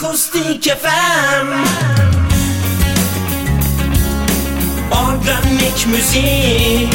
Akustik 0.00 0.64
FM 0.64 1.48
Organik 4.90 5.86
müzik. 5.86 6.94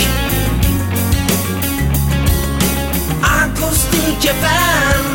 Akustik 3.24 4.32
FM 4.42 5.06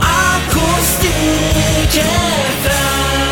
Akustik 0.00 1.12
FM 2.62 3.27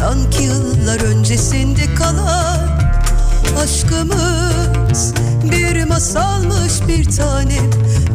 Sanki 0.00 0.42
yıllar 0.42 1.00
öncesinde 1.00 1.94
kalan 1.94 2.68
Aşkımız 3.62 5.14
bir 5.44 5.84
masalmış 5.84 6.72
bir 6.88 7.16
tanem 7.16 7.70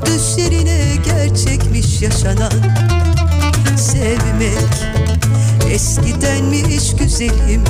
Düşlerine 0.05 0.95
gerçekmiş 1.05 2.01
yaşanan 2.01 2.51
Sevmek. 3.77 4.57
Eskidenmiş 5.71 6.95
güzelim 6.95 7.63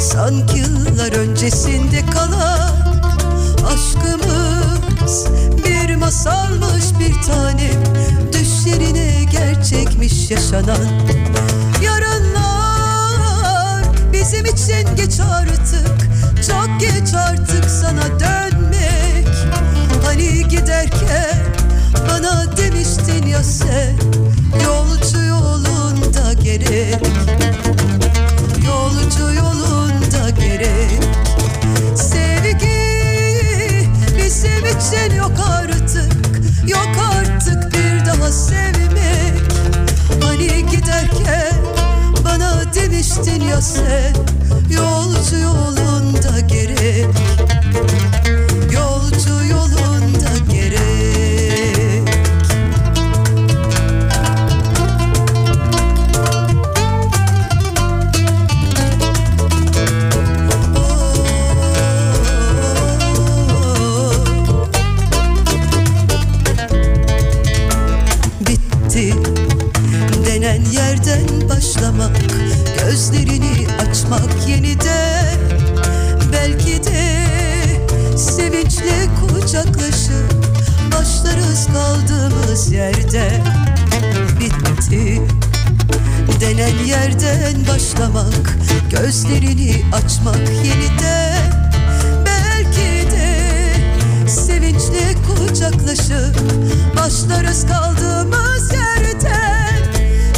Sanki 0.00 0.58
yıllar 0.58 1.12
öncesinde 1.12 2.00
kalan 2.12 3.02
Aşkımız 3.66 5.26
bir 5.64 5.96
masalmış 5.96 6.84
bir 7.00 7.22
tanem 7.26 7.82
Düşlerine 8.32 9.24
gerçekmiş 9.24 10.30
yaşanan 10.30 10.86
Yarınlar 11.82 12.55
bizim 14.26 14.44
için 14.44 14.96
geç 14.96 15.20
artık. 15.20 16.08
Çok 16.46 16.80
geç 16.80 17.14
artık 17.14 17.70
sana 17.70 18.20
dönmek. 18.20 19.28
Hani 20.04 20.48
giderken 20.48 21.38
bana 22.08 22.56
demiştin 22.56 23.26
ya 23.26 23.42
sen 23.44 23.96
Yolcu 24.64 25.18
yolunda 25.18 26.32
gerek. 26.32 27.06
Yolcu 28.66 29.34
yolunda 29.34 30.30
gerek. 30.30 31.02
Sevgi 31.96 32.76
bizim 34.16 34.66
için 34.66 35.16
yok 35.16 35.32
artık. 35.48 36.12
Yok 36.68 36.90
artık 37.14 37.72
bir 37.72 38.06
daha 38.06 38.32
sevmek. 38.32 39.52
Hani 40.22 40.66
giderken 40.66 41.55
bana 42.66 42.74
demiştin 42.74 43.40
ya 43.40 43.62
sen 43.62 44.35
Başlarız 97.28 97.66
kaldığımız 97.66 98.72
yerden 98.72 99.76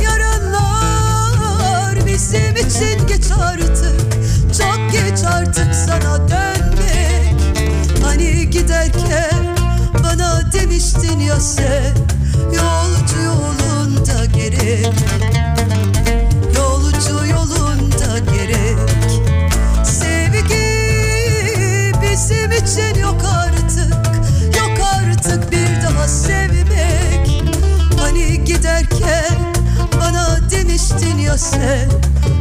Yarınlar 0.03 1.97
bizim 2.06 2.56
için 2.56 3.06
geç 3.06 3.31
artık. 3.41 4.12
Çok 4.59 4.93
geç 4.93 5.25
artık 5.25 5.75
sana 5.75 6.28
dönmek. 6.28 7.34
Hani 8.04 8.50
giderken 8.50 9.56
bana 10.04 10.53
demiştin 10.53 11.19
ya 11.19 11.41
sen 11.41 11.94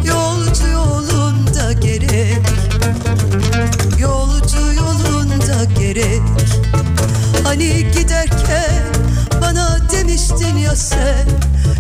Yolcu 0.06 0.68
yolunda 0.74 1.72
gerek. 1.72 2.42
Yolcu 4.00 4.74
yolunda 4.74 5.64
gerek. 5.80 6.22
Hani 7.44 7.92
giderken 7.94 8.84
bana 9.42 9.78
demiştin 9.92 10.58
ya 10.58 10.76
sen 10.76 11.28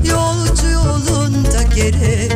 Yolcu 0.03 0.67
yolunda 0.67 1.63
gerek 1.75 2.33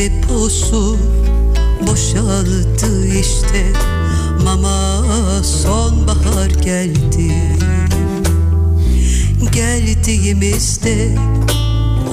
deposu 0.00 0.96
boşaldı 1.86 3.06
işte. 3.06 3.72
Mama 4.44 5.02
sonbahar 5.42 6.50
geldi. 6.50 7.32
Geldiğimizde 9.52 11.18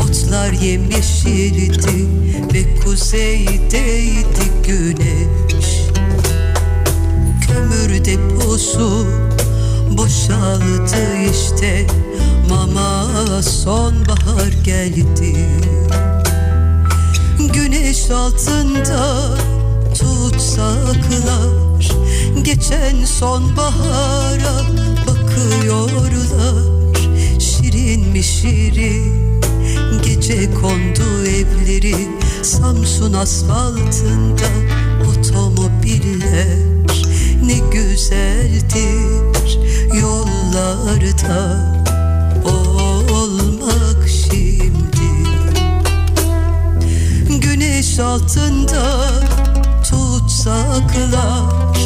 otlar 0.03 0.51
yemyeşildi 0.51 2.08
Ve 2.53 2.79
kuzeydeydi 2.79 4.46
güneş. 4.67 5.82
Kömür 7.48 8.06
deposu 8.06 9.08
boşaldı 9.98 10.98
işte. 11.32 11.88
Mama 12.50 13.08
sonbahar 13.44 14.51
geldi 14.63 15.36
Güneş 17.38 18.12
altında 18.12 19.38
tutsaklar. 19.89 21.91
Geçen 22.44 23.06
sonbahara 23.06 24.62
bakıyorlar. 25.08 26.63
Şirin 27.39 28.08
mi 28.08 28.24
şirin? 28.24 29.41
Gece 30.03 30.53
kondu 30.53 31.25
evleri. 31.27 31.96
Samsun 32.41 33.13
asfaltında 33.13 34.50
otomobiller. 35.10 36.58
Ne 37.46 37.58
güzeldir 37.72 39.60
yollarda. 40.01 41.67
Olmak 42.46 42.87
Güneş 47.97 48.09
altında 48.09 49.09
tutsaklar. 49.83 51.77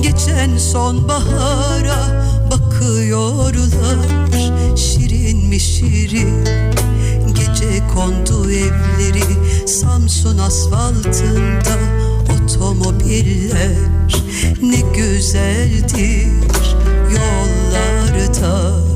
Geçen 0.00 0.58
sonbahara 0.58 2.26
bakıyorlar. 2.50 3.56
Şirin 4.76 5.46
mi 5.48 5.60
şirin? 5.60 6.44
Gece 7.34 7.82
kondu 7.94 8.50
evleri. 8.50 9.66
Samsun 9.66 10.38
asfaltında 10.38 11.76
otomobiller. 12.34 13.76
Ne 14.62 14.80
güzeldir 14.80 16.32
yollarda 17.10 18.95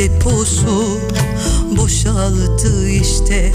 deposu 0.00 1.00
boşaldı 1.76 2.88
işte. 2.88 3.52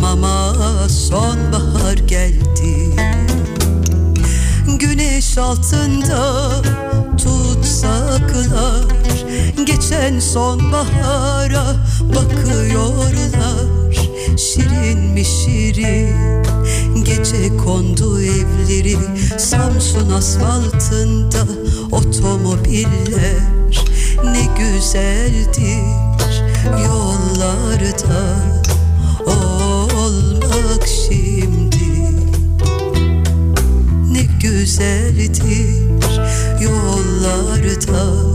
Mama 0.00 0.54
sonbahar 0.88 1.96
geldi. 1.96 2.96
Güneş 4.78 5.38
altında 5.38 6.50
tutsaklar 7.18 8.82
Geçen 9.64 10.18
sonbahara 10.18 11.64
bakıyorlar. 12.14 13.96
Şirin 14.36 14.98
mi 14.98 15.24
şirin 15.24 17.04
gece 17.04 17.56
kondu 17.56 18.20
evleri. 18.22 18.98
Samsun 19.38 20.10
asfaltında 20.10 21.46
otomobiller 21.92 23.61
Ne 24.24 24.48
güzeldir 24.58 25.82
yollarda 26.84 28.22
olmak 29.26 30.86
şimdi. 30.86 32.12
Ne 34.12 34.22
güzeldir 34.42 35.82
yollarda 36.60 38.31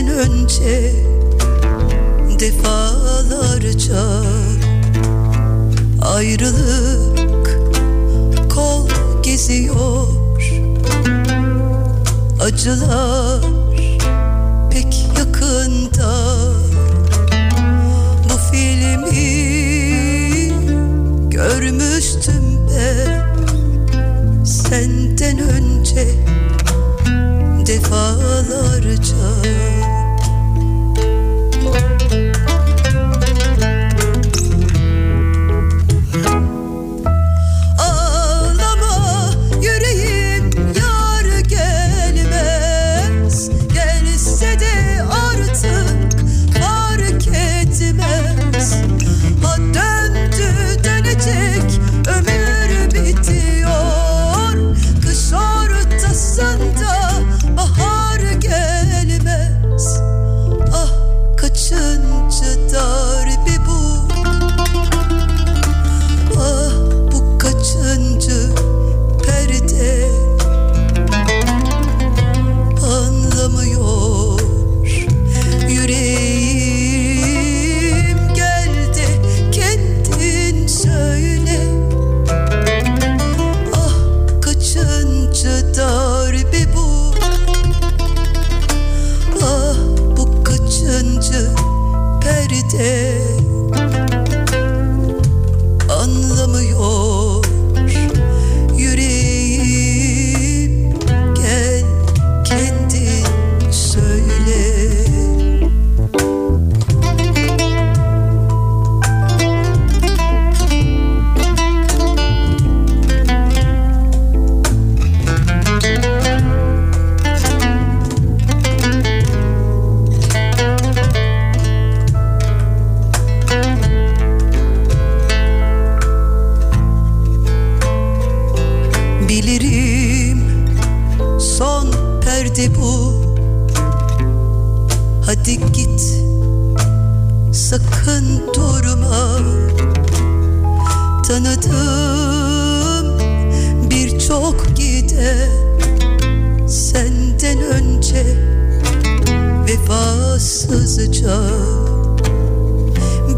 Senden 0.00 0.18
önce 0.18 0.92
defalarca 2.40 4.22
Ayrılık 6.02 7.58
kol 8.54 8.88
geziyor. 9.22 10.06
Acılar 12.42 13.40
pek 14.70 15.06
yakında. 15.18 16.14
Bu 18.24 18.52
filmi 18.52 19.20
görmüştüm 21.30 22.68
ben 22.70 23.34
Senden 24.44 25.38
önce 25.38 26.06
defalarca 27.66 29.50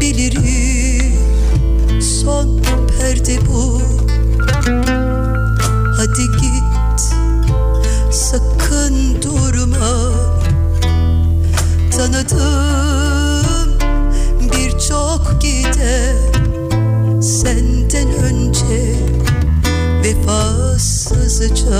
Bilirim 0.01 1.13
son 2.01 2.61
perde 2.99 3.37
bu. 3.49 3.81
Hadi 5.97 6.31
git 6.41 7.01
sakın 8.11 9.21
durma. 9.21 10.13
Tanıdım 11.97 13.79
birçok 14.41 15.41
gider 15.41 16.33
Senden 17.23 18.07
önce 18.13 18.95
vefasızca. 20.03 21.79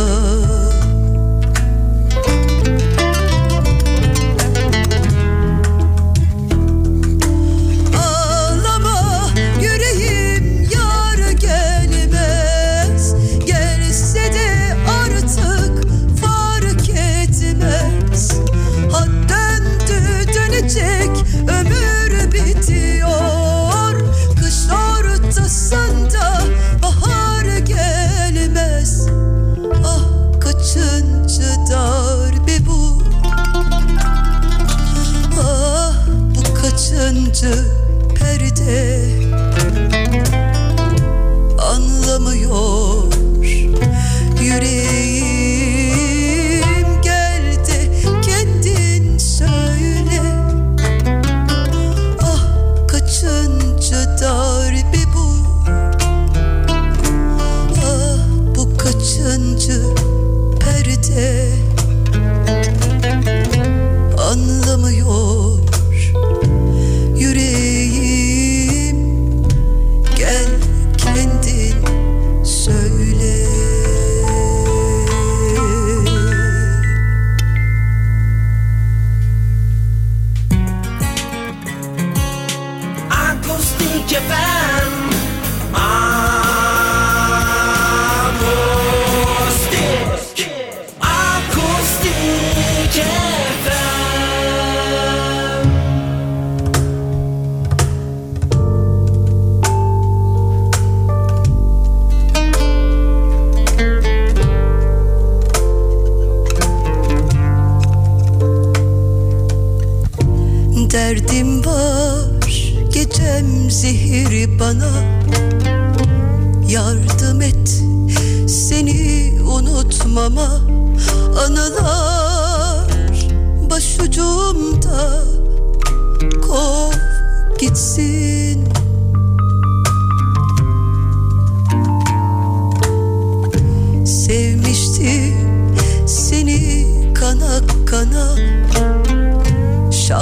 you 84.14 84.20
found 84.20 84.63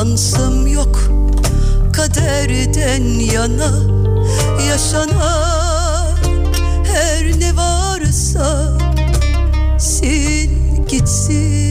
şansım 0.01 0.67
yok 0.67 0.99
kaderden 1.93 3.03
yana. 3.33 3.71
Yaşanan 4.69 6.17
her 6.85 7.39
ne 7.39 7.55
varsa 7.55 8.77
sil 9.89 10.51
gitsin. 10.89 11.70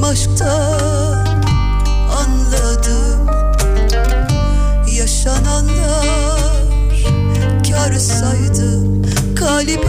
benim 0.00 0.04
aşkta 0.04 0.78
anladım. 2.18 3.30
Yaşananlar 4.92 6.06
kar 7.70 7.92
saydım 7.92 9.02
kalbim 9.36 9.80